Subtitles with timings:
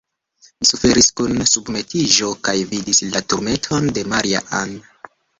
[0.61, 4.73] Mi suferis kun submetiĝo, kaj vidis la turmenton de Maria-Ann.